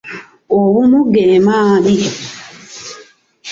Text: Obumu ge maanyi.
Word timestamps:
Obumu 0.57 0.99
ge 1.13 1.25
maanyi. 1.45 1.97